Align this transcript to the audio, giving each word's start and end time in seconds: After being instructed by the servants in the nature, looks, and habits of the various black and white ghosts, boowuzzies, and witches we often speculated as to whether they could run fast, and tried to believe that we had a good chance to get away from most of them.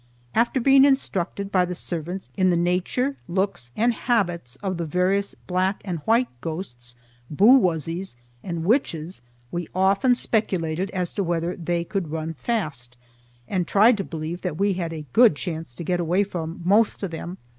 After 0.33 0.59
being 0.59 0.83
instructed 0.83 1.51
by 1.51 1.63
the 1.63 1.75
servants 1.75 2.31
in 2.35 2.49
the 2.49 2.57
nature, 2.57 3.17
looks, 3.27 3.71
and 3.75 3.93
habits 3.93 4.55
of 4.63 4.77
the 4.77 4.85
various 4.87 5.35
black 5.45 5.79
and 5.85 5.99
white 6.05 6.27
ghosts, 6.41 6.95
boowuzzies, 7.29 8.15
and 8.43 8.65
witches 8.65 9.21
we 9.51 9.67
often 9.75 10.15
speculated 10.15 10.89
as 10.89 11.13
to 11.13 11.23
whether 11.23 11.55
they 11.55 11.83
could 11.83 12.09
run 12.09 12.33
fast, 12.33 12.97
and 13.47 13.67
tried 13.67 13.95
to 13.97 14.03
believe 14.03 14.41
that 14.41 14.57
we 14.57 14.73
had 14.73 14.91
a 14.91 15.05
good 15.13 15.35
chance 15.35 15.75
to 15.75 15.83
get 15.83 15.99
away 15.99 16.23
from 16.23 16.61
most 16.65 17.03
of 17.03 17.11
them. 17.11 17.37